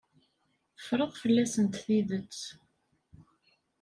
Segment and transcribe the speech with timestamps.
[0.75, 2.39] Teffreḍ fell-asent tidet.